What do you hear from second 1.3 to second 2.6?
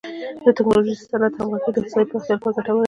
همغږي د اقتصادي پراختیا لپاره